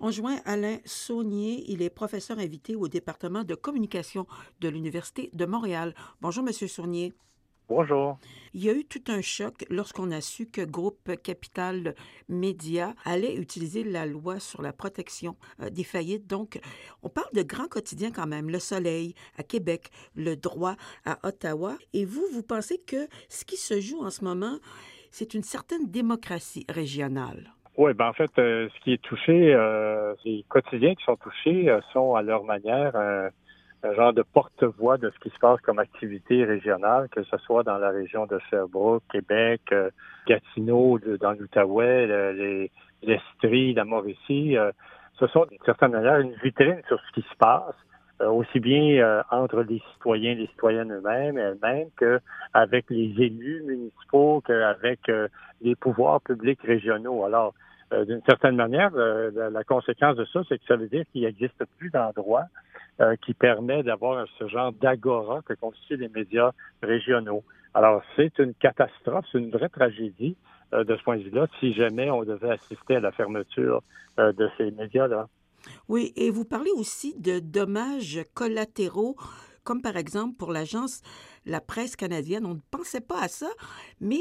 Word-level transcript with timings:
On 0.00 0.12
joint 0.12 0.40
Alain 0.44 0.78
Saunier. 0.84 1.64
Il 1.66 1.82
est 1.82 1.90
professeur 1.90 2.38
invité 2.38 2.76
au 2.76 2.86
département 2.86 3.42
de 3.42 3.56
communication 3.56 4.28
de 4.60 4.68
l'Université 4.68 5.28
de 5.32 5.44
Montréal. 5.44 5.92
Bonjour, 6.20 6.44
Monsieur 6.44 6.68
Saunier. 6.68 7.14
Bonjour. 7.68 8.16
Il 8.54 8.62
y 8.62 8.70
a 8.70 8.74
eu 8.74 8.84
tout 8.84 9.02
un 9.08 9.20
choc 9.20 9.66
lorsqu'on 9.70 10.12
a 10.12 10.20
su 10.20 10.46
que 10.46 10.60
Groupe 10.62 11.16
Capital 11.20 11.96
Média 12.28 12.94
allait 13.04 13.34
utiliser 13.34 13.82
la 13.82 14.06
loi 14.06 14.38
sur 14.38 14.62
la 14.62 14.72
protection 14.72 15.36
euh, 15.60 15.68
des 15.68 15.82
faillites. 15.82 16.28
Donc, 16.28 16.60
on 17.02 17.08
parle 17.08 17.32
de 17.34 17.42
grands 17.42 17.68
quotidiens 17.68 18.12
quand 18.12 18.28
même. 18.28 18.50
Le 18.50 18.60
Soleil 18.60 19.16
à 19.36 19.42
Québec, 19.42 19.90
le 20.14 20.36
droit 20.36 20.76
à 21.04 21.18
Ottawa. 21.26 21.76
Et 21.92 22.04
vous, 22.04 22.24
vous 22.32 22.44
pensez 22.44 22.78
que 22.78 23.08
ce 23.28 23.44
qui 23.44 23.56
se 23.56 23.80
joue 23.80 24.00
en 24.00 24.10
ce 24.10 24.22
moment, 24.22 24.60
c'est 25.10 25.34
une 25.34 25.42
certaine 25.42 25.90
démocratie 25.90 26.64
régionale? 26.68 27.52
Oui, 27.78 27.94
ben 27.94 28.08
en 28.08 28.12
fait, 28.12 28.30
euh, 28.38 28.68
ce 28.74 28.80
qui 28.80 28.92
est 28.92 29.02
touché, 29.02 29.54
euh, 29.54 30.14
les 30.24 30.44
quotidiens 30.48 30.94
qui 30.94 31.04
sont 31.04 31.16
touchés 31.16 31.74
sont 31.92 32.14
à 32.14 32.22
leur 32.22 32.44
manière 32.44 32.94
un 33.82 33.94
genre 33.94 34.12
de 34.12 34.22
porte-voix 34.22 34.98
de 34.98 35.10
ce 35.10 35.18
qui 35.20 35.30
se 35.30 35.38
passe 35.38 35.60
comme 35.60 35.78
activité 35.78 36.44
régionale, 36.44 37.08
que 37.10 37.22
ce 37.22 37.36
soit 37.38 37.62
dans 37.62 37.78
la 37.78 37.90
région 37.90 38.26
de 38.26 38.38
Sherbrooke, 38.50 39.04
Québec, 39.10 39.60
euh, 39.72 39.90
Gatineau, 40.26 40.98
dans 41.20 41.32
l'Outaouais, 41.32 42.06
les 42.34 42.70
l'Estrie, 43.02 43.74
la 43.74 43.84
Mauricie. 43.84 44.56
Euh, 44.56 44.72
ce 45.20 45.26
sont 45.28 45.46
d'une 45.46 45.62
certaine 45.64 45.92
manière 45.92 46.18
une 46.18 46.34
vitrine 46.42 46.80
sur 46.88 47.00
ce 47.00 47.12
qui 47.12 47.26
se 47.28 47.36
passe, 47.36 47.74
euh, 47.74 47.87
aussi 48.20 48.60
bien 48.60 49.22
entre 49.30 49.62
les 49.62 49.80
citoyens, 49.92 50.34
les 50.34 50.46
citoyennes 50.48 50.92
eux-mêmes, 50.92 51.38
elles-mêmes, 51.38 51.88
qu'avec 51.96 52.86
les 52.90 53.14
élus 53.18 53.62
municipaux, 53.64 54.42
qu'avec 54.46 55.00
les 55.60 55.76
pouvoirs 55.76 56.20
publics 56.20 56.60
régionaux. 56.62 57.24
Alors, 57.24 57.54
d'une 57.92 58.22
certaine 58.26 58.56
manière, 58.56 58.90
la, 58.92 59.64
conséquence 59.64 60.16
de 60.16 60.24
ça, 60.26 60.40
c'est 60.48 60.58
que 60.58 60.64
ça 60.66 60.76
veut 60.76 60.88
dire 60.88 61.04
qu'il 61.12 61.22
n'existe 61.22 61.64
plus 61.78 61.90
d'endroits 61.90 62.46
euh, 63.00 63.14
qui 63.24 63.32
permet 63.32 63.84
d'avoir 63.84 64.26
ce 64.40 64.48
genre 64.48 64.72
d'agora 64.72 65.40
que 65.42 65.52
constituent 65.52 65.98
les 65.98 66.08
médias 66.08 66.50
régionaux. 66.82 67.44
Alors, 67.72 68.02
c'est 68.16 68.36
une 68.40 68.54
catastrophe, 68.54 69.24
c'est 69.30 69.38
une 69.38 69.52
vraie 69.52 69.68
tragédie 69.68 70.36
euh, 70.74 70.82
de 70.82 70.96
ce 70.96 71.02
point 71.04 71.16
de 71.16 71.22
vue-là, 71.22 71.46
si 71.60 71.74
jamais 71.74 72.10
on 72.10 72.24
devait 72.24 72.50
assister 72.50 72.96
à 72.96 73.00
la 73.00 73.12
fermeture 73.12 73.82
euh, 74.18 74.32
de 74.32 74.50
ces 74.58 74.72
médias-là. 74.72 75.28
Oui, 75.88 76.12
et 76.16 76.30
vous 76.30 76.44
parlez 76.44 76.70
aussi 76.76 77.18
de 77.18 77.38
dommages 77.38 78.20
collatéraux, 78.34 79.16
comme 79.64 79.80
par 79.80 79.96
exemple 79.96 80.36
pour 80.36 80.52
l'agence 80.52 81.00
La 81.46 81.60
Presse 81.60 81.96
canadienne. 81.96 82.44
On 82.44 82.54
ne 82.54 82.60
pensait 82.70 83.00
pas 83.00 83.22
à 83.22 83.28
ça, 83.28 83.48
mais 84.00 84.20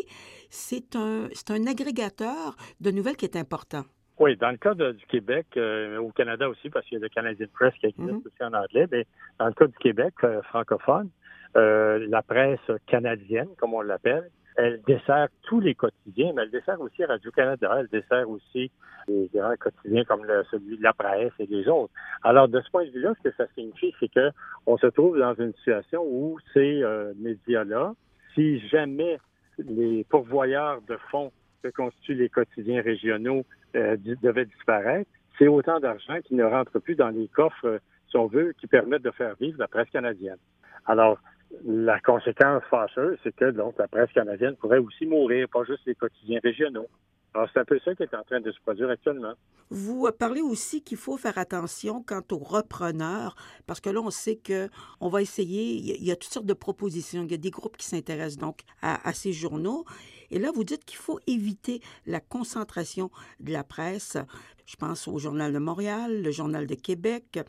c'est 0.50 0.96
un, 0.96 1.28
un 1.50 1.68
agrégateur 1.68 2.56
de 2.80 2.92
nouvelles 2.92 3.18
qui 3.18 3.26
est 3.26 3.36
important. 3.36 3.84
Oui, 4.20 4.36
dans 4.38 4.50
le 4.50 4.58
cas 4.58 4.74
du 4.74 5.06
Québec, 5.08 5.46
euh, 5.58 6.00
au 6.00 6.12
Canada 6.12 6.50
aussi, 6.50 6.70
parce 6.70 6.86
qu'il 6.86 6.98
y 6.98 7.02
a 7.02 7.04
le 7.04 7.10
Canadian 7.10 7.48
Press 7.54 7.74
qui 7.76 7.86
existe 7.86 8.12
mhm. 8.12 8.22
aussi 8.26 8.44
en 8.44 8.54
anglais, 8.54 8.88
mais 8.92 9.06
dans 9.38 9.48
le 9.48 9.54
cas 9.54 9.68
du 9.68 9.78
Québec 9.78 10.14
euh, 10.24 10.42
francophone, 10.44 11.10
euh, 11.56 12.06
la 12.10 12.24
presse 12.24 12.60
canadienne, 12.88 13.50
comme 13.58 13.74
on 13.74 13.82
l'appelle, 13.82 14.30
elle 14.58 14.82
dessert 14.86 15.28
tous 15.44 15.60
les 15.60 15.76
quotidiens, 15.76 16.34
mais 16.36 16.44
elle 16.44 16.52
dessert 16.52 16.82
aussi 16.82 17.04
Radio-Canada, 17.06 17.78
elle 17.80 17.88
dessert 17.88 18.30
aussi 18.30 18.72
les 19.08 19.30
grands 19.34 19.56
quotidiens 19.58 20.04
comme 20.04 20.26
celui 20.52 20.78
de 20.78 20.84
la 20.84 20.94
presse 20.94 21.32
et 21.40 21.46
les 21.46 21.68
autres. 21.68 21.94
Alors, 22.24 22.48
de 22.50 22.60
ce 22.60 22.70
point 22.70 22.86
de 22.86 22.90
vue-là, 22.90 23.14
ce 23.18 23.30
que 23.30 23.36
ça 23.36 23.46
signifie, 23.56 23.94
c'est 24.00 24.12
que 24.12 24.32
on 24.66 24.78
se 24.78 24.88
trouve 24.88 25.18
dans 25.18 25.34
une 25.36 25.54
situation 25.54 26.04
où 26.06 26.38
ces 26.54 26.84
médias-là, 27.18 27.94
si 28.34 28.60
jamais 28.68 29.18
les 29.58 30.04
pourvoyeurs 30.10 30.82
de 30.88 30.98
fonds 31.10 31.32
que 31.64 31.70
constituent 31.70 32.16
les 32.16 32.30
quotidiens 32.30 32.82
régionaux 32.82 33.46
euh, 33.76 33.98
devait 34.22 34.46
disparaître, 34.46 35.10
c'est 35.38 35.48
autant 35.48 35.80
d'argent 35.80 36.20
qui 36.24 36.36
ne 36.36 36.44
rentre 36.44 36.80
plus 36.80 36.96
dans 36.96 37.10
les 37.10 37.28
coffres, 37.28 37.66
euh, 37.66 37.80
si 38.10 38.18
on 38.18 38.28
veut, 38.28 38.54
qui 38.60 38.68
permettent 38.68 39.04
de 39.04 39.12
faire 39.12 39.36
vivre 39.40 39.60
la 39.60 39.68
presse 39.68 39.90
canadienne. 39.90 40.38
Alors, 40.86 41.20
la 41.66 42.00
conséquence 42.00 42.64
fâcheuse, 42.70 43.18
c'est 43.24 43.36
que 43.36 43.52
donc 43.52 43.76
la 43.78 43.88
presse 43.88 44.12
canadienne 44.12 44.56
pourrait 44.56 44.80
aussi 44.80 45.06
mourir, 45.06 45.48
pas 45.50 45.64
juste 45.64 45.86
les 45.86 45.96
quotidiens 45.96 46.40
régionaux. 46.44 46.88
Alors, 47.34 47.48
c'est 47.54 47.60
un 47.60 47.66
peu 47.66 47.80
ça 47.86 47.94
qui 47.94 48.02
est 48.02 48.16
en 48.16 48.24
train 48.24 48.40
de 48.40 48.52
se 48.52 48.60
produire 48.62 48.90
actuellement. 48.90 49.34
Vous 49.70 50.10
parlez 50.18 50.42
aussi 50.42 50.82
qu'il 50.82 50.98
faut 50.98 51.18
faire 51.18 51.38
attention 51.38 52.02
quant 52.02 52.24
aux 52.32 52.40
repreneurs, 52.40 53.36
parce 53.68 53.80
que 53.80 53.90
là, 53.90 54.00
on 54.02 54.10
sait 54.10 54.38
que 54.38 54.70
on 55.02 55.10
va 55.10 55.22
essayer, 55.22 55.76
il 55.76 56.04
y 56.04 56.12
a 56.12 56.16
toutes 56.16 56.32
sortes 56.32 56.48
de 56.48 56.54
propositions, 56.54 57.24
il 57.24 57.32
y 57.32 57.36
a 57.36 57.38
des 57.38 57.52
groupes 57.52 57.78
qui 57.78 57.86
s'intéressent 57.86 58.38
donc 58.38 58.62
à, 58.82 59.14
ces 59.14 59.34
journaux. 59.34 59.86
Et 60.32 60.40
là, 60.40 60.52
vous 60.52 60.64
dites 60.64 60.84
qu'il 60.84 60.98
faut 60.98 61.20
éviter 61.28 61.82
la 62.06 62.20
concentration 62.20 63.12
de 63.40 63.52
la 63.52 63.64
presse. 63.64 64.18
Je 64.66 64.76
pense 64.76 65.08
au 65.08 65.20
Journal 65.20 65.54
de 65.54 65.60
Montréal, 65.60 66.24
le 66.24 66.32
Journal 66.32 66.66
de 66.66 66.76
Québec, 66.76 67.40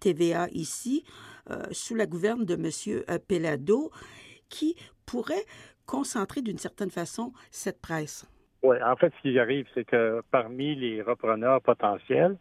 TVA 0.00 0.48
ici, 0.50 1.04
sous 1.72 1.94
la 1.94 2.06
gouverne 2.06 2.44
de 2.44 2.54
M. 2.54 3.04
Euh, 3.08 3.18
Pellado, 3.26 3.90
qui 4.48 4.76
pourrait 5.06 5.44
concentrer 5.86 6.42
d'une 6.42 6.58
certaine 6.58 6.90
façon 6.90 7.32
cette 7.50 7.80
presse. 7.80 8.26
Oui, 8.62 8.76
en 8.82 8.96
fait, 8.96 9.12
ce 9.16 9.22
qui 9.22 9.38
arrive, 9.38 9.66
c'est 9.74 9.84
que 9.84 10.22
parmi 10.30 10.74
les 10.74 11.02
repreneurs 11.02 11.62
potentiels, 11.62 12.36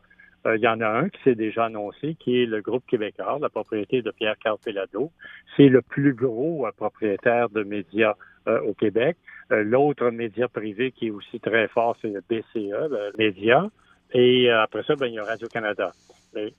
euh, 0.45 0.57
il 0.57 0.61
y 0.61 0.67
en 0.67 0.81
a 0.81 0.87
un 0.87 1.09
qui 1.09 1.21
s'est 1.23 1.35
déjà 1.35 1.65
annoncé, 1.65 2.15
qui 2.15 2.41
est 2.41 2.45
le 2.45 2.61
groupe 2.61 2.85
québécois, 2.87 3.39
la 3.41 3.49
propriété 3.49 4.01
de 4.01 4.11
Pierre-Carl 4.11 4.57
Pellado. 4.63 5.11
C'est 5.55 5.67
le 5.67 5.81
plus 5.81 6.13
gros 6.13 6.67
propriétaire 6.77 7.49
de 7.49 7.63
médias 7.63 8.15
au 8.47 8.73
Québec. 8.73 9.17
Euh, 9.51 9.63
l'autre 9.63 10.09
média 10.11 10.47
privé 10.47 10.91
qui 10.91 11.07
est 11.07 11.11
aussi 11.11 11.39
très 11.39 11.67
fort, 11.69 11.97
c'est 12.01 12.09
le 12.09 12.21
BCE, 12.21 12.53
le 12.55 13.11
média. 13.17 13.67
Et 14.13 14.49
euh, 14.49 14.61
après 14.61 14.83
ça, 14.83 14.95
ben, 14.95 15.07
il 15.07 15.13
y 15.13 15.19
a 15.19 15.23
Radio-Canada. 15.23 15.91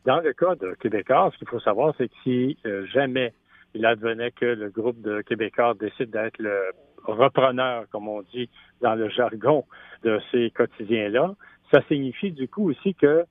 Dans 0.05 0.21
le 0.21 0.33
cas 0.33 0.55
de 0.57 0.75
Québécois, 0.81 1.31
ce 1.33 1.39
qu'il 1.39 1.49
faut 1.49 1.61
savoir, 1.61 1.95
c'est 1.97 2.09
que 2.09 2.15
si 2.25 2.59
euh, 2.67 2.87
jamais 2.87 3.33
il 3.75 3.87
advenait 3.87 4.33
que 4.33 4.47
le 4.47 4.69
groupe 4.71 5.01
de 5.01 5.23
Québécois 5.23 5.75
décide 5.79 6.11
d'être 6.11 6.39
le 6.39 6.73
repreneur, 7.05 7.85
comme 7.91 8.09
on 8.09 8.23
dit 8.23 8.49
dans 8.81 8.95
le 8.95 9.09
jargon 9.09 9.65
de 10.03 10.21
ces 10.31 10.51
quotidiens-là, 10.51 11.35
ça 11.71 11.83
signifie 11.89 12.33
du 12.33 12.49
coup 12.49 12.71
aussi 12.71 12.95
que 12.95 13.25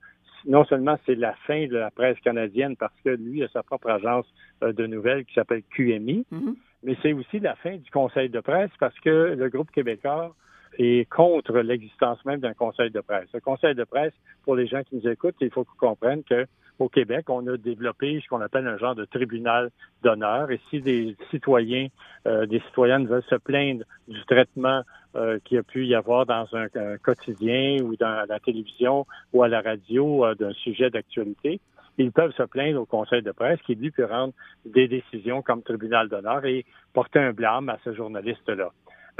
non 0.46 0.64
seulement 0.64 0.96
c'est 1.04 1.14
la 1.14 1.34
fin 1.46 1.66
de 1.66 1.76
la 1.76 1.90
presse 1.90 2.18
canadienne 2.20 2.76
parce 2.76 2.98
que 3.04 3.10
lui 3.10 3.44
a 3.44 3.48
sa 3.48 3.62
propre 3.62 3.90
agence 3.90 4.26
de 4.62 4.86
nouvelles 4.86 5.26
qui 5.26 5.34
s'appelle 5.34 5.62
QMI, 5.76 6.24
mm-hmm. 6.32 6.54
mais 6.84 6.96
c'est 7.02 7.12
aussi 7.12 7.40
la 7.40 7.54
fin 7.56 7.76
du 7.76 7.90
conseil 7.90 8.30
de 8.30 8.40
presse 8.40 8.70
parce 8.78 8.98
que 9.00 9.34
le 9.38 9.48
groupe 9.50 9.70
québécois 9.70 10.34
est 10.78 11.08
contre 11.10 11.58
l'existence 11.58 12.24
même 12.24 12.40
d'un 12.40 12.54
conseil 12.54 12.90
de 12.90 13.00
presse. 13.00 13.28
Le 13.34 13.40
conseil 13.40 13.74
de 13.74 13.84
presse, 13.84 14.12
pour 14.44 14.56
les 14.56 14.66
gens 14.66 14.82
qui 14.82 14.96
nous 14.96 15.08
écoutent, 15.08 15.36
il 15.40 15.50
faut 15.50 15.64
qu'on 15.64 15.88
comprenne 15.88 16.22
que 16.22 16.46
au 16.80 16.88
Québec, 16.88 17.28
on 17.28 17.46
a 17.46 17.58
développé 17.58 18.20
ce 18.22 18.28
qu'on 18.28 18.40
appelle 18.40 18.66
un 18.66 18.78
genre 18.78 18.94
de 18.94 19.04
tribunal 19.04 19.70
d'honneur. 20.02 20.50
Et 20.50 20.58
si 20.70 20.80
des 20.80 21.14
citoyens, 21.30 21.88
euh, 22.26 22.46
des 22.46 22.60
citoyennes 22.60 23.06
veulent 23.06 23.22
se 23.28 23.34
plaindre 23.34 23.84
du 24.08 24.24
traitement 24.24 24.82
euh, 25.14 25.38
qu'il 25.44 25.58
a 25.58 25.62
pu 25.62 25.86
y 25.86 25.94
avoir 25.94 26.24
dans 26.24 26.46
un, 26.54 26.68
quotidien 26.98 27.82
ou 27.82 27.96
dans 27.96 28.26
la 28.26 28.40
télévision 28.40 29.06
ou 29.34 29.42
à 29.42 29.48
la 29.48 29.60
radio 29.60 30.24
euh, 30.24 30.34
d'un 30.34 30.52
sujet 30.54 30.88
d'actualité, 30.88 31.60
ils 31.98 32.12
peuvent 32.12 32.32
se 32.32 32.44
plaindre 32.44 32.80
au 32.80 32.86
conseil 32.86 33.20
de 33.20 33.32
presse 33.32 33.60
qui, 33.66 33.74
lui, 33.74 33.90
peut 33.90 34.06
rendre 34.06 34.32
des 34.64 34.88
décisions 34.88 35.42
comme 35.42 35.62
tribunal 35.62 36.08
d'honneur 36.08 36.44
et 36.46 36.64
porter 36.94 37.18
un 37.18 37.32
blâme 37.32 37.68
à 37.68 37.78
ce 37.84 37.92
journaliste-là. 37.92 38.70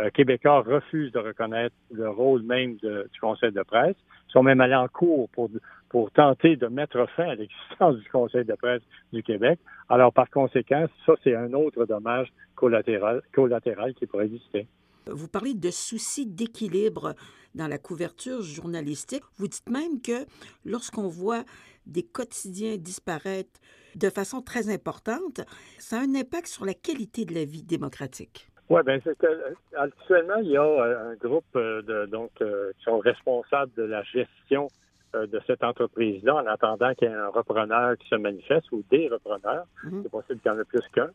Euh, 0.00 0.10
Québécois 0.10 0.62
refusent 0.62 1.12
de 1.12 1.18
reconnaître 1.18 1.74
le 1.90 2.08
rôle 2.08 2.42
même 2.42 2.76
du 2.76 3.20
conseil 3.20 3.52
de 3.52 3.62
presse. 3.62 3.96
Ils 4.28 4.32
sont 4.32 4.42
même 4.42 4.60
allés 4.60 4.74
en 4.74 4.88
cours 4.88 5.28
pour, 5.30 5.50
pour 5.88 6.10
tenter 6.12 6.56
de 6.56 6.66
mettre 6.68 7.06
fin 7.16 7.28
à 7.28 7.34
l'existence 7.34 7.96
du 8.02 8.08
conseil 8.10 8.44
de 8.44 8.54
presse 8.54 8.82
du 9.12 9.22
Québec. 9.22 9.58
Alors, 9.88 10.12
par 10.12 10.30
conséquent, 10.30 10.86
ça, 11.04 11.14
c'est 11.22 11.34
un 11.34 11.52
autre 11.52 11.84
dommage 11.84 12.28
collatéral, 12.54 13.22
collatéral 13.32 13.94
qui 13.94 14.06
pourrait 14.06 14.26
exister. 14.26 14.66
Vous 15.06 15.28
parlez 15.28 15.54
de 15.54 15.70
soucis 15.70 16.26
d'équilibre 16.26 17.14
dans 17.54 17.66
la 17.66 17.78
couverture 17.78 18.42
journalistique. 18.42 19.24
Vous 19.36 19.48
dites 19.48 19.68
même 19.68 20.00
que 20.00 20.24
lorsqu'on 20.64 21.08
voit 21.08 21.42
des 21.86 22.04
quotidiens 22.04 22.76
disparaître 22.76 23.60
de 23.96 24.08
façon 24.08 24.40
très 24.40 24.68
importante, 24.68 25.40
ça 25.78 25.98
a 25.98 26.02
un 26.02 26.14
impact 26.14 26.46
sur 26.46 26.64
la 26.64 26.74
qualité 26.74 27.24
de 27.24 27.34
la 27.34 27.44
vie 27.44 27.64
démocratique. 27.64 28.49
Oui, 28.70 28.82
bien, 28.86 29.00
c'est 29.02 29.18
que, 29.18 29.26
euh, 29.26 29.54
actuellement, 29.76 30.36
il 30.36 30.50
y 30.50 30.56
a 30.56 30.62
euh, 30.62 31.10
un 31.10 31.14
groupe 31.16 31.44
euh, 31.56 31.82
de, 31.82 32.06
donc, 32.06 32.30
qui 32.38 32.84
sont 32.84 33.00
responsables 33.00 33.72
de 33.76 33.82
la 33.82 34.02
gestion 34.04 34.68
de 35.12 35.40
cette 35.44 35.64
entreprise-là 35.64 36.36
en 36.36 36.46
attendant 36.46 36.94
qu'il 36.94 37.08
y 37.08 37.10
ait 37.10 37.14
un 37.14 37.30
repreneur 37.30 37.98
qui 37.98 38.08
se 38.08 38.14
manifeste 38.14 38.70
ou 38.70 38.84
des 38.92 39.08
repreneurs. 39.08 39.66
Mhm. 39.82 40.02
C'est 40.04 40.08
possible 40.08 40.38
qu'il 40.38 40.52
y 40.52 40.54
en 40.54 40.60
ait 40.60 40.64
plus 40.64 40.86
qu'un. 40.94 41.10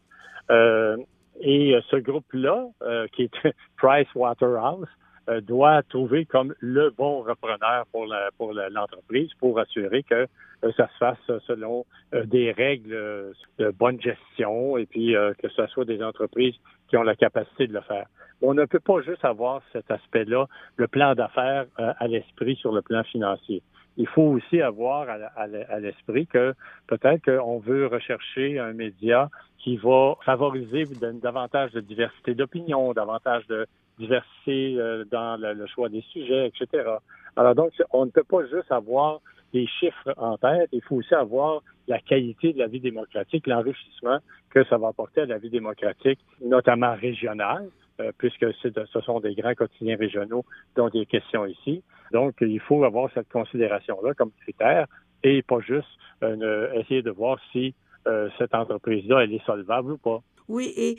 et 1.39 1.79
ce 1.89 1.95
groupe-là, 1.95 2.67
qui 3.13 3.23
est 3.23 3.31
Price 3.77 4.13
Waterhouse, 4.13 4.89
euh, 5.27 5.41
doit 5.41 5.81
trouver 5.81 6.25
comme 6.25 6.53
le 6.59 6.91
bon 6.91 7.23
repreneur 7.23 7.87
pour 7.91 8.05
la, 8.05 8.29
pour 8.37 8.53
l'entreprise 8.53 9.31
pour 9.39 9.57
assurer 9.57 10.03
que 10.03 10.27
euh, 10.63 10.71
ça 10.77 10.87
se 10.87 10.97
fasse 10.99 11.41
selon 11.47 11.83
euh, 12.13 12.25
des 12.25 12.51
règles 12.51 13.33
de 13.57 13.71
bonne 13.71 13.99
gestion 13.99 14.77
et 14.77 14.85
puis 14.85 15.15
que 15.39 15.49
ce 15.49 15.65
soit 15.67 15.85
des 15.85 16.03
entreprises 16.03 16.53
qui 16.87 16.97
ont 16.97 17.03
la 17.03 17.15
capacité 17.15 17.67
de 17.67 17.73
le 17.73 17.81
faire. 17.81 18.07
On 18.41 18.53
ne 18.53 18.65
peut 18.65 18.79
pas 18.79 19.01
juste 19.01 19.23
avoir 19.23 19.61
cet 19.71 19.89
aspect-là, 19.89 20.45
le 20.75 20.87
plan 20.87 21.15
d'affaires 21.15 21.65
à 21.77 22.07
l'esprit 22.07 22.55
sur 22.55 22.71
le 22.71 22.81
plan 22.81 23.03
financier. 23.03 23.63
il 23.97 24.07
faut 24.07 24.23
aussi 24.23 24.61
avoir 24.61 25.07
à, 25.09 25.79
l'esprit 25.79 26.27
que 26.27 26.53
peut-être 26.87 27.23
qu'on 27.23 27.59
veut 27.59 27.87
rechercher 27.87 28.59
un 28.59 28.73
média 28.73 29.29
qui 29.57 29.77
va 29.77 30.15
favoriser 30.25 30.83
davantage 31.21 31.71
de 31.71 31.79
diversité 31.79 32.35
d'opinion, 32.35 32.93
davantage 32.93 33.47
de 33.47 33.65
diversité 33.97 34.75
euh, 34.77 35.05
dans 35.05 35.39
le, 35.39 35.65
choix 35.67 35.89
des 35.89 36.01
sujets, 36.01 36.47
etc. 36.47 36.89
Alors 37.35 37.55
donc, 37.55 37.71
on 37.91 38.05
ne 38.05 38.11
peut 38.11 38.23
pas 38.23 38.45
juste 38.45 38.71
avoir 38.71 39.21
des 39.55 39.67
chiffres 39.79 40.13
en 40.17 40.37
tête, 40.37 40.67
il 40.73 40.81
faut 40.81 40.97
aussi 40.97 41.15
avoir 41.15 41.61
la 41.87 41.99
qualité 41.99 42.51
de 42.51 42.59
la 42.59 42.67
vie 42.67 42.81
démocratique, 42.81 43.47
l'enrichissement 43.47 44.19
que 44.49 44.65
ça 44.65 44.77
va 44.77 44.89
apporter 44.89 45.21
à 45.21 45.25
la 45.25 45.37
vie 45.37 45.49
démocratique, 45.49 46.19
notamment 46.41 46.93
régionale, 46.93 47.69
euh, 48.01 48.11
puisque 48.17 48.45
ce 48.61 48.99
sont 49.01 49.21
des 49.21 49.33
grands 49.33 49.53
quotidiens 49.53 49.95
régionaux 49.95 50.43
dont 50.75 50.89
il 50.93 51.03
est 51.03 51.05
question 51.05 51.45
ici. 51.45 51.83
Donc, 52.11 52.35
il 52.41 52.59
faut 52.59 52.83
avoir 52.83 53.09
cette 53.13 53.29
considération-là 53.29 54.13
comme 54.13 54.31
critère 54.41 54.87
et 55.23 55.41
pas 55.41 55.61
juste 55.61 55.87
euh, 56.21 56.73
essayer 56.73 57.01
de 57.01 57.11
voir 57.11 57.39
si 57.53 57.73
euh, 58.07 58.29
cette 58.37 58.53
entreprise-là, 58.53 59.23
elle 59.23 59.33
est 59.33 59.45
solvable 59.45 59.93
ou 59.93 59.97
pas. 59.97 60.19
Oui, 60.49 60.73
et 60.75 60.97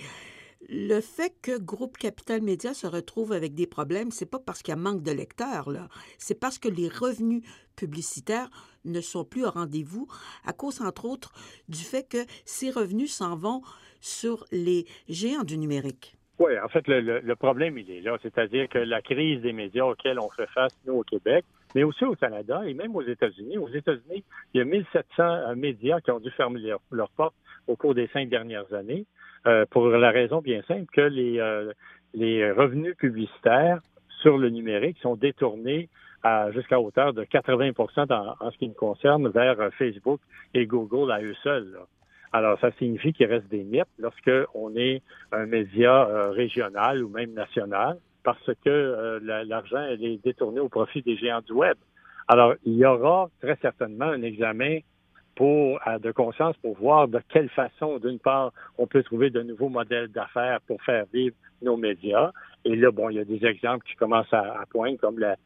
le 0.68 1.00
fait 1.00 1.32
que 1.42 1.58
Groupe 1.58 1.96
Capital 1.96 2.42
Média 2.42 2.74
se 2.74 2.86
retrouve 2.86 3.32
avec 3.32 3.54
des 3.54 3.66
problèmes, 3.66 4.10
c'est 4.10 4.30
pas 4.30 4.38
parce 4.38 4.62
qu'il 4.62 4.72
y 4.72 4.76
a 4.76 4.80
manque 4.80 5.02
de 5.02 5.12
lecteurs, 5.12 5.70
là. 5.70 5.88
C'est 6.18 6.38
parce 6.38 6.58
que 6.58 6.68
les 6.68 6.88
revenus 6.88 7.42
publicitaires 7.76 8.50
ne 8.84 9.00
sont 9.00 9.24
plus 9.24 9.44
au 9.44 9.50
rendez-vous 9.50 10.08
à 10.44 10.52
cause, 10.52 10.80
entre 10.80 11.04
autres, 11.04 11.32
du 11.68 11.78
fait 11.78 12.08
que 12.08 12.24
ces 12.44 12.70
revenus 12.70 13.12
s'en 13.12 13.36
vont 13.36 13.62
sur 14.00 14.44
les 14.50 14.86
géants 15.08 15.44
du 15.44 15.58
numérique. 15.58 16.16
Oui, 16.38 16.52
en 16.58 16.68
fait, 16.68 16.86
le, 16.86 17.34
problème, 17.34 17.78
il 17.78 17.90
est 17.90 18.02
là. 18.02 18.18
C'est-à-dire 18.22 18.68
que 18.68 18.78
la 18.78 19.00
crise 19.00 19.40
des 19.40 19.52
médias 19.52 19.84
auxquels 19.84 20.18
on 20.18 20.28
fait 20.30 20.48
face, 20.48 20.76
nous, 20.86 20.94
au 20.94 21.02
Québec, 21.02 21.44
mais 21.74 21.82
aussi 21.82 22.04
au 22.04 22.14
Canada 22.14 22.62
et 22.66 22.74
même 22.74 22.94
aux 22.94 23.02
États-Unis. 23.02 23.56
Aux 23.56 23.68
États-Unis, 23.68 24.22
il 24.52 24.58
y 24.58 24.60
a 24.60 24.64
1700 24.64 25.04
euh, 25.18 25.54
médias 25.54 26.00
qui 26.00 26.10
ont 26.10 26.20
dû 26.20 26.30
fermer 26.32 26.60
leurs 26.90 27.10
portes 27.10 27.34
au 27.66 27.76
cours 27.76 27.94
des 27.94 28.08
cinq 28.08 28.28
dernières 28.28 28.72
années, 28.72 29.06
euh, 29.46 29.64
pour 29.70 29.88
la 29.88 30.10
raison 30.10 30.40
bien 30.40 30.62
simple 30.66 30.86
que 30.92 31.00
les, 31.00 31.38
euh, 31.38 31.72
les 32.14 32.50
revenus 32.50 32.96
publicitaires 32.96 33.80
sur 34.22 34.38
le 34.38 34.50
numérique 34.50 34.98
sont 35.00 35.16
détournés 35.16 35.88
jusqu'à 36.50 36.80
hauteur 36.80 37.12
de 37.12 37.22
80 37.22 37.70
en, 37.78 38.34
en, 38.40 38.50
ce 38.50 38.58
qui 38.58 38.66
nous 38.66 38.74
concerne 38.74 39.28
vers 39.28 39.72
Facebook 39.78 40.20
et 40.54 40.66
Google 40.66 41.12
à 41.12 41.22
eux 41.22 41.36
seuls. 41.44 41.78
Alors, 42.36 42.58
ça 42.60 42.70
signifie 42.72 43.14
qu'il 43.14 43.26
reste 43.26 43.48
des 43.48 43.64
miettes 43.64 43.88
lorsque 43.98 44.30
on 44.54 44.76
est 44.76 45.02
un 45.32 45.46
média 45.46 46.06
euh, 46.06 46.30
régional 46.32 47.02
ou 47.02 47.08
même 47.08 47.32
national, 47.32 47.96
parce 48.24 48.50
que 48.62 48.68
euh, 48.68 49.44
l'argent 49.44 49.82
est 49.82 50.22
détourné 50.22 50.60
au 50.60 50.68
profit 50.68 51.00
des 51.00 51.16
géants 51.16 51.40
du 51.40 51.52
web. 51.52 51.76
Alors, 52.28 52.54
il 52.64 52.74
y 52.74 52.84
aura 52.84 53.30
très 53.40 53.56
certainement 53.62 54.06
un 54.06 54.20
examen 54.22 54.80
pour 55.36 55.78
de 56.02 56.12
conscience 56.12 56.56
pour 56.56 56.76
voir 56.76 57.08
de 57.08 57.20
quelle 57.28 57.50
façon, 57.50 57.98
d'une 57.98 58.18
part, 58.18 58.52
on 58.78 58.86
peut 58.86 59.02
trouver 59.02 59.30
de 59.30 59.42
nouveaux 59.42 59.68
modèles 59.68 60.08
d'affaires 60.08 60.60
pour 60.66 60.82
faire 60.82 61.04
vivre 61.12 61.36
nos 61.62 61.76
médias. 61.76 62.32
Et 62.64 62.74
là, 62.74 62.90
bon, 62.90 63.10
il 63.10 63.16
y 63.16 63.20
a 63.20 63.24
des 63.24 63.44
exemples 63.46 63.86
qui 63.86 63.94
commencent 63.94 64.32
à, 64.32 64.64
poindre, 64.70 64.98
comme 64.98 65.18
la, 65.18 65.36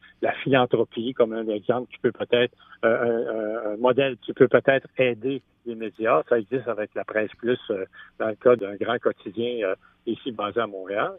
philanthropie, 0.43 1.13
comme 1.13 1.33
un 1.33 1.47
exemple 1.49 1.91
qui 1.91 1.99
peut 1.99 2.11
peut-être, 2.11 2.55
euh, 2.85 3.73
un, 3.73 3.77
modèle 3.77 4.17
qui 4.17 4.33
peut 4.33 4.47
peut-être 4.47 4.87
aider 4.97 5.41
les 5.65 5.75
médias. 5.75 6.23
Ça 6.29 6.39
existe 6.39 6.67
avec 6.67 6.95
la 6.95 7.03
presse 7.03 7.31
plus 7.37 7.59
euh, 7.69 7.85
dans 8.17 8.29
le 8.29 8.35
cas 8.35 8.55
d'un 8.55 8.75
grand 8.75 8.97
quotidien 8.97 9.67
euh, 9.67 9.75
ici 10.05 10.31
basé 10.31 10.61
à 10.61 10.67
Montréal. 10.67 11.11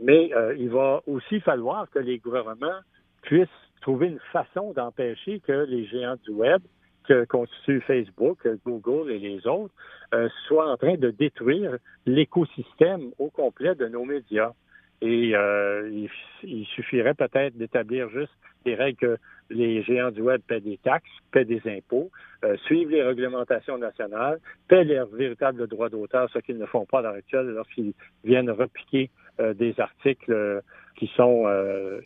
Mais 0.00 0.30
il 0.56 0.70
va 0.70 1.02
aussi 1.08 1.40
falloir 1.40 1.90
que 1.90 1.98
les 1.98 2.18
gouvernements 2.18 2.78
puissent 3.22 3.48
trouver 3.80 4.06
une 4.06 4.20
façon 4.32 4.72
d'empêcher 4.72 5.40
que 5.40 5.66
les 5.68 5.86
géants 5.86 6.14
du 6.24 6.30
web 6.30 6.62
que 7.08 7.24
constituent 7.24 7.80
Facebook, 7.80 8.46
Google 8.66 9.10
et 9.10 9.18
les 9.18 9.46
autres, 9.46 9.74
euh, 10.14 10.28
soient 10.46 10.70
en 10.70 10.76
train 10.76 10.96
de 10.96 11.10
détruire 11.10 11.78
l'écosystème 12.04 13.10
au 13.18 13.30
complet 13.30 13.74
de 13.74 13.88
nos 13.88 14.04
médias. 14.04 14.52
Et 15.00 15.32
euh, 15.34 16.06
il, 16.42 16.66
suffirait 16.66 17.14
peut-être 17.14 17.56
d'établir 17.56 18.08
juste 18.10 18.32
des 18.64 18.74
règles 18.74 18.98
que 18.98 19.16
les 19.50 19.82
géants 19.82 20.10
du 20.10 20.22
web 20.22 20.40
paient 20.46 20.60
des 20.60 20.78
taxes, 20.78 21.08
paient 21.30 21.44
des 21.44 21.62
impôts, 21.66 22.10
euh, 22.44 22.56
suivent 22.66 22.90
les 22.90 23.02
réglementations 23.02 23.78
nationales, 23.78 24.40
paient 24.66 24.84
leurs 24.84 25.06
véritables 25.06 25.68
droits 25.68 25.88
d'auteur, 25.88 26.28
ce 26.30 26.40
qu'ils 26.40 26.58
ne 26.58 26.66
font 26.66 26.84
pas 26.84 26.98
à 26.98 27.02
l'heure 27.02 27.14
actuelle 27.14 27.46
lorsqu'ils 27.46 27.94
viennent 28.24 28.50
repiquer 28.50 29.10
euh, 29.40 29.54
des 29.54 29.78
articles 29.78 30.62
qui 30.96 31.06
sont 31.14 31.46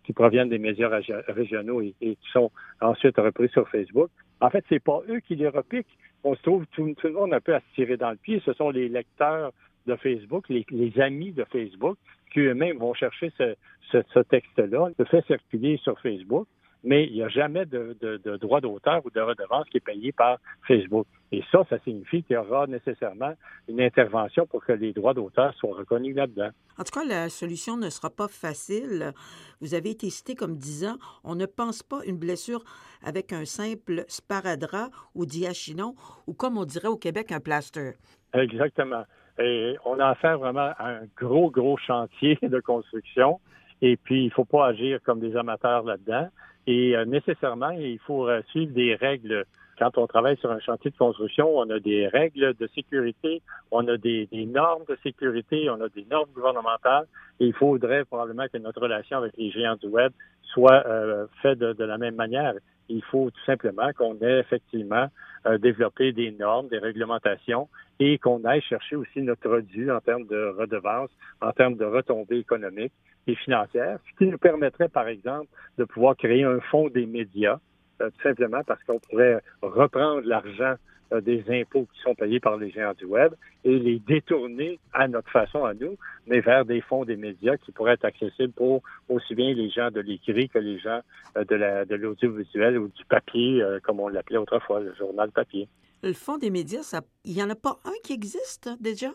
qui 0.04 0.12
proviennent 0.12 0.50
des 0.50 0.58
médias 0.58 0.90
régionaux 1.28 1.80
et, 1.80 1.94
qui 2.00 2.30
sont 2.30 2.50
ensuite 2.82 3.16
repris 3.16 3.48
sur 3.48 3.66
Facebook. 3.70 4.10
En 4.42 4.50
fait, 4.50 4.64
c'est 4.68 4.82
pas 4.82 5.00
eux 5.08 5.20
qui 5.20 5.36
les 5.36 5.48
repiquent. 5.48 5.96
On 6.24 6.34
se 6.34 6.42
trouve 6.42 6.66
tout, 6.72 6.94
le 7.02 7.10
monde 7.10 7.32
un 7.32 7.40
peu 7.40 7.54
à 7.54 7.60
se 7.60 7.74
tirer 7.74 7.96
dans 7.96 8.10
le 8.10 8.16
pied. 8.16 8.42
Ce 8.44 8.52
sont 8.52 8.70
les 8.70 8.88
lecteurs 8.88 9.52
de 9.86 9.96
Facebook, 9.96 10.48
les, 10.48 11.00
amis 11.00 11.32
de 11.32 11.44
Facebook, 11.44 11.96
qui 12.32 12.40
eux-mêmes 12.40 12.78
vont 12.78 12.94
chercher 12.94 13.32
ce, 13.38 13.54
ce 13.92 14.20
texte-là, 14.20 14.90
le 14.98 15.04
fait 15.04 15.24
circuler 15.26 15.78
sur 15.78 15.98
Facebook 16.00 16.46
mais 16.84 17.06
il 17.06 17.12
n'y 17.12 17.22
a 17.22 17.28
jamais 17.28 17.64
de, 17.66 17.96
de, 18.00 18.36
droit 18.36 18.60
d'auteur 18.60 19.04
ou 19.04 19.10
de 19.10 19.20
redevance 19.20 19.68
qui 19.68 19.76
est 19.76 19.84
payé 19.84 20.12
par 20.12 20.38
Facebook. 20.66 21.06
Et 21.30 21.42
ça, 21.50 21.64
ça 21.70 21.78
signifie 21.80 22.22
qu'il 22.22 22.34
y 22.34 22.36
aura 22.36 22.66
nécessairement 22.66 23.34
une 23.68 23.80
intervention 23.80 24.46
pour 24.46 24.64
que 24.64 24.72
les 24.72 24.92
droits 24.92 25.14
d'auteur 25.14 25.54
soient 25.54 25.74
reconnus 25.74 26.14
là-dedans. 26.16 26.50
En 26.78 26.84
tout 26.84 26.98
cas, 26.98 27.04
la 27.04 27.28
solution 27.28 27.76
ne 27.76 27.88
sera 27.88 28.10
pas 28.10 28.28
facile. 28.28 29.12
Vous 29.60 29.74
avez 29.74 29.90
été 29.90 30.10
cité 30.10 30.34
comme 30.34 30.56
disant 30.56 30.96
on 31.24 31.34
ne 31.34 31.46
pense 31.46 31.82
pas 31.82 32.00
une 32.04 32.18
blessure 32.18 32.64
avec 33.04 33.32
un 33.32 33.44
simple 33.44 34.04
sparadrap 34.08 34.90
ou 35.14 35.24
diachinon 35.24 35.94
ou 36.26 36.34
comme 36.34 36.58
on 36.58 36.64
dirait 36.64 36.88
au 36.88 36.96
Québec, 36.96 37.32
un 37.32 37.40
plaster. 37.40 37.92
Exactement. 38.34 39.04
On 39.38 39.98
a 39.98 40.08
affaire 40.08 40.38
vraiment 40.38 40.72
un 40.78 41.00
gros, 41.16 41.50
gros 41.50 41.76
chantier 41.76 42.38
de 42.42 42.60
construction. 42.60 43.40
Et 43.80 43.96
puis, 43.96 44.24
il 44.24 44.30
faut 44.30 44.44
pas 44.44 44.66
agir 44.66 45.00
comme 45.04 45.20
des 45.20 45.36
amateurs 45.36 45.82
là-dedans. 45.82 46.28
Et 46.66 46.96
euh, 46.96 47.04
nécessairement, 47.04 47.70
il 47.70 47.98
faut 47.98 48.28
euh, 48.28 48.42
suivre 48.50 48.72
des 48.72 48.94
règles. 48.94 49.44
Quand 49.78 49.96
on 49.98 50.06
travaille 50.06 50.36
sur 50.36 50.50
un 50.50 50.60
chantier 50.60 50.90
de 50.90 50.96
construction, 50.96 51.48
on 51.56 51.68
a 51.70 51.80
des 51.80 52.06
règles 52.06 52.54
de 52.54 52.66
sécurité, 52.74 53.42
on 53.70 53.86
a 53.88 53.96
des, 53.96 54.28
normes 54.32 54.84
de 54.88 54.96
sécurité, 55.02 55.68
on 55.70 55.80
a 55.80 55.88
des 55.88 56.06
normes 56.10 56.30
gouvernementales. 56.34 57.06
Et 57.40 57.46
il 57.46 57.54
faudrait 57.54 58.04
probablement 58.04 58.46
que 58.52 58.58
notre 58.58 58.80
relation 58.80 59.18
avec 59.18 59.32
les 59.36 59.50
géants 59.50 59.76
du 59.76 59.88
web 59.88 60.12
soit 60.42 60.86
euh, 60.86 61.26
faite 61.40 61.58
de, 61.58 61.84
la 61.84 61.98
même 61.98 62.14
manière. 62.14 62.54
Il 62.88 63.02
faut 63.04 63.30
tout 63.30 63.44
simplement 63.46 63.90
qu'on 63.96 64.16
ait 64.20 64.40
effectivement 64.40 65.08
développé 65.60 66.12
des 66.12 66.30
normes, 66.30 66.68
des 66.68 66.78
réglementations 66.78 67.68
et 67.98 68.18
qu'on 68.18 68.44
aille 68.44 68.62
chercher 68.62 68.96
aussi 68.96 69.22
notre 69.22 69.60
dû 69.60 69.90
en 69.90 70.00
termes 70.00 70.26
de 70.26 70.54
redevances, 70.58 71.10
en 71.40 71.52
termes 71.52 71.76
de 71.76 71.84
retombées 71.84 72.38
économiques 72.38 72.92
et 73.26 73.34
financières, 73.36 73.98
ce 74.10 74.18
qui 74.18 74.30
nous 74.30 74.38
permettrait, 74.38 74.88
par 74.88 75.08
exemple, 75.08 75.48
de 75.78 75.84
pouvoir 75.84 76.16
créer 76.16 76.44
un 76.44 76.60
fonds 76.70 76.88
des 76.88 77.06
médias, 77.06 77.54
euh, 77.54 77.58
tout 78.10 78.22
simplement 78.22 78.62
parce 78.66 78.82
qu'on 78.84 78.98
pourrait 78.98 79.42
reprendre 79.62 80.22
l'argent 80.24 80.74
euh, 81.12 81.20
des 81.20 81.44
impôts 81.48 81.86
qui 81.92 82.00
sont 82.00 82.14
payés 82.14 82.40
par 82.40 82.56
les 82.56 82.70
géants 82.70 82.94
du 82.94 83.04
web 83.04 83.34
et 83.64 83.78
les 83.78 83.98
détourner 83.98 84.78
à 84.92 85.08
notre 85.08 85.30
façon, 85.30 85.64
à 85.64 85.74
nous, 85.74 85.96
mais 86.26 86.40
vers 86.40 86.64
des 86.64 86.80
fonds 86.80 87.04
des 87.04 87.16
médias 87.16 87.56
qui 87.56 87.72
pourraient 87.72 87.94
être 87.94 88.04
accessibles 88.04 88.52
pour 88.52 88.82
aussi 89.08 89.34
bien 89.34 89.52
les 89.52 89.70
gens 89.70 89.90
de 89.90 90.00
l'écrit 90.00 90.48
que 90.48 90.58
les 90.58 90.78
gens 90.78 91.00
euh, 91.36 91.44
de 91.44 91.94
l'audiovisuel 91.94 92.78
ou 92.78 92.88
du 92.88 93.04
papier, 93.04 93.64
comme 93.82 94.00
on 94.00 94.08
l'appelait 94.08 94.38
autrefois, 94.38 94.80
le 94.80 94.94
journal 94.94 95.30
papier. 95.30 95.68
Le 96.02 96.12
fonds 96.12 96.38
des 96.38 96.50
médias, 96.50 96.98
il 97.24 97.34
n'y 97.34 97.42
en 97.42 97.50
a 97.50 97.54
pas 97.54 97.78
un 97.84 97.92
qui 98.02 98.12
existe 98.12 98.70
déjà? 98.80 99.10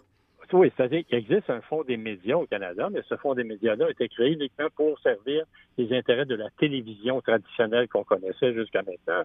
Oui, 0.54 0.72
c'est-à-dire 0.76 1.06
qu'il 1.06 1.18
existe 1.18 1.50
un 1.50 1.62
fonds 1.62 1.84
des 1.84 1.98
médias 1.98 2.36
au 2.36 2.46
Canada, 2.46 2.90
mais 2.92 3.02
ce 3.10 3.16
fonds 3.18 3.34
des 3.34 3.44
médias-là 3.44 3.88
a 3.88 3.90
été 3.90 4.08
créé 4.08 4.32
uniquement 4.32 4.68
pour 4.76 4.98
servir 5.00 5.44
les 5.78 5.96
intérêts 5.96 6.26
de 6.26 6.36
la 6.36 6.50
télévision 6.58 7.20
traditionnelle 7.22 7.88
qu'on 7.90 8.04
connaissait 8.04 8.54
jusqu'à 8.54 8.82
maintenant. 8.82 9.24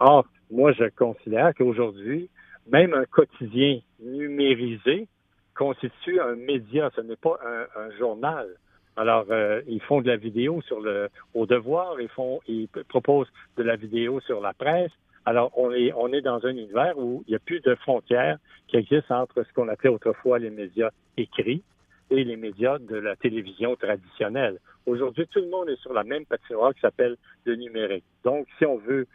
Or, 0.00 0.26
moi, 0.50 0.72
je 0.72 0.84
considère 0.96 1.54
qu'aujourd'hui, 1.54 2.28
même 2.66 2.92
un 2.94 3.04
quotidien 3.04 3.80
numérisé 4.00 5.06
constitue 5.54 6.20
un 6.20 6.34
média, 6.34 6.90
ce 6.96 7.00
n'est 7.02 7.16
pas 7.16 7.38
un, 7.76 7.90
journal. 7.98 8.48
Alors, 8.96 9.26
euh, 9.30 9.60
ils 9.68 9.80
font 9.82 10.00
de 10.00 10.08
la 10.08 10.16
vidéo 10.16 10.60
sur 10.62 10.80
le 10.80 11.08
au 11.34 11.46
devoir, 11.46 12.00
ils 12.00 12.08
font, 12.08 12.40
ils 12.48 12.68
proposent 12.88 13.30
de 13.56 13.62
la 13.62 13.76
vidéo 13.76 14.20
sur 14.20 14.40
la 14.40 14.52
presse, 14.52 14.92
alors, 15.26 15.50
on 15.56 15.72
est, 15.72 15.92
on 15.94 16.12
est 16.12 16.20
dans 16.20 16.44
un 16.44 16.50
univers 16.50 16.98
où 16.98 17.24
il 17.26 17.30
n'y 17.30 17.36
a 17.36 17.38
plus 17.38 17.60
de 17.60 17.74
frontières 17.76 18.38
qui 18.68 18.76
existent 18.76 19.22
entre 19.22 19.42
ce 19.42 19.52
qu'on 19.54 19.68
appelait 19.68 19.90
autrefois 19.90 20.38
les 20.38 20.50
médias 20.50 20.90
écrits 21.16 21.62
et 22.10 22.24
les 22.24 22.36
médias 22.36 22.78
de 22.78 22.96
la 22.96 23.16
télévision 23.16 23.74
traditionnelle. 23.76 24.58
Aujourd'hui, 24.86 25.26
tout 25.28 25.40
le 25.40 25.48
monde 25.48 25.70
est 25.70 25.80
sur 25.80 25.94
la 25.94 26.04
même 26.04 26.26
patinoire 26.26 26.74
qui 26.74 26.80
s'appelle 26.80 27.16
le 27.44 27.56
numérique. 27.56 28.04
Donc, 28.22 28.46
si 28.58 28.66
on 28.66 28.76
veut 28.76 29.06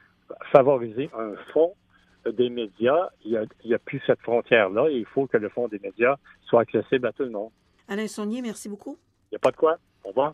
favoriser 0.51 1.09
un 1.15 1.35
fonds 1.53 1.75
des 2.25 2.49
médias, 2.49 3.09
il 3.23 3.31
n'y 3.31 3.73
a, 3.73 3.75
a, 3.75 3.79
plus 3.79 4.01
cette 4.07 4.21
frontière-là 4.21 4.89
et 4.89 4.97
il 4.97 5.05
faut 5.05 5.27
que 5.27 5.37
le 5.37 5.49
fonds 5.49 5.67
des 5.67 5.79
médias 5.79 6.15
soit 6.41 6.61
accessible 6.61 7.07
à 7.07 7.11
tout 7.11 7.23
le 7.23 7.29
monde. 7.29 7.51
Alain 7.87 8.07
Saunier, 8.07 8.41
merci 8.41 8.67
beaucoup. 8.67 8.97
Il 9.31 9.33
n'y 9.33 9.37
a 9.37 9.39
pas 9.39 9.51
de 9.51 9.57
quoi. 9.57 9.77
Au 10.03 10.09
revoir. 10.09 10.33